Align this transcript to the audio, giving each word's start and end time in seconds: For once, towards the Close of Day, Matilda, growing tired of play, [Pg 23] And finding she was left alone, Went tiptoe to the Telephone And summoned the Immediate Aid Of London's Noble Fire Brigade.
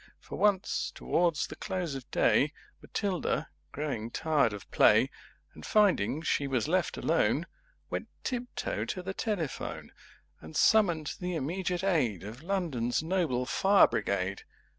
For 0.19 0.35
once, 0.35 0.89
towards 0.95 1.45
the 1.45 1.55
Close 1.55 1.93
of 1.93 2.09
Day, 2.09 2.53
Matilda, 2.81 3.49
growing 3.71 4.09
tired 4.09 4.51
of 4.51 4.65
play, 4.71 5.03
[Pg 5.03 5.09
23] 5.53 5.53
And 5.53 5.63
finding 5.63 6.21
she 6.23 6.47
was 6.47 6.67
left 6.67 6.97
alone, 6.97 7.45
Went 7.91 8.07
tiptoe 8.23 8.83
to 8.83 9.03
the 9.03 9.13
Telephone 9.13 9.91
And 10.39 10.55
summoned 10.55 11.17
the 11.19 11.35
Immediate 11.35 11.83
Aid 11.83 12.23
Of 12.23 12.41
London's 12.41 13.03
Noble 13.03 13.45
Fire 13.45 13.85
Brigade. 13.85 14.41